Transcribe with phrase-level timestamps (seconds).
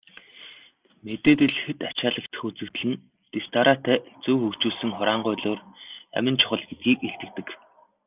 [1.03, 3.01] Мэдээлэл хэт ачаалагдах үзэгдэл нь
[3.31, 5.59] дэс дараатай, зөв хөгжүүлсэн хураангуйлуур
[6.17, 7.47] амин чухал гэдгийг илтгэдэг.